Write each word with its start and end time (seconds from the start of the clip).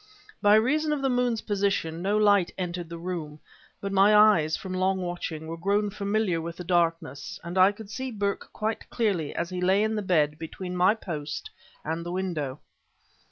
By 0.41 0.55
reason 0.55 0.91
of 0.93 1.03
the 1.03 1.11
moon's 1.11 1.41
position, 1.41 2.01
no 2.01 2.17
light 2.17 2.51
entered 2.57 2.89
the 2.89 2.97
room, 2.97 3.39
but 3.79 3.91
my 3.91 4.15
eyes, 4.15 4.57
from 4.57 4.73
long 4.73 4.97
watching, 4.99 5.45
were 5.45 5.55
grown 5.55 5.91
familiar 5.91 6.41
with 6.41 6.57
the 6.57 6.63
darkness, 6.63 7.39
and 7.43 7.55
I 7.55 7.71
could 7.71 7.91
see 7.91 8.09
Burke 8.09 8.49
quite 8.51 8.89
clearly 8.89 9.35
as 9.35 9.51
he 9.51 9.61
lay 9.61 9.83
in 9.83 9.93
the 9.93 10.01
bed 10.01 10.39
between 10.39 10.75
my 10.75 10.95
post 10.95 11.51
and 11.85 12.03
the 12.03 12.11
window. 12.11 12.57